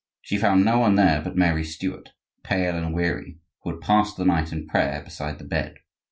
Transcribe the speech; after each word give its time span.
She 0.23 0.39
found 0.39 0.65
no 0.65 0.79
one 0.79 0.95
there 0.95 1.21
but 1.21 1.35
Mary 1.35 1.63
Stuart, 1.63 2.09
pale 2.41 2.75
and 2.75 2.91
weary, 2.91 3.37
who 3.61 3.69
had 3.69 3.81
passed 3.81 4.17
the 4.17 4.25
night 4.25 4.51
in 4.51 4.65
prayer 4.65 4.99
beside 5.03 5.37
the 5.37 5.45
bed. 5.45 5.75